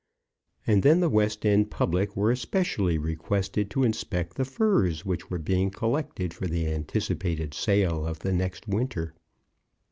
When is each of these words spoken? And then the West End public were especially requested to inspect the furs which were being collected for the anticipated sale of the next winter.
And 0.65 0.81
then 0.81 0.99
the 0.99 1.11
West 1.11 1.45
End 1.45 1.69
public 1.69 2.17
were 2.17 2.31
especially 2.31 2.97
requested 2.97 3.69
to 3.69 3.83
inspect 3.83 4.33
the 4.35 4.45
furs 4.45 5.05
which 5.05 5.29
were 5.29 5.37
being 5.37 5.69
collected 5.69 6.33
for 6.33 6.47
the 6.47 6.65
anticipated 6.73 7.53
sale 7.53 8.07
of 8.07 8.17
the 8.17 8.33
next 8.33 8.67
winter. 8.67 9.13